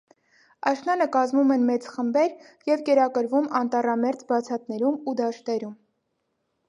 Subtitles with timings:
[0.69, 2.33] Աշնանը կազմում են մեծ խմբեր
[2.71, 5.77] և կերակրվում անտառամերձ բացատներում ու դաշտերում։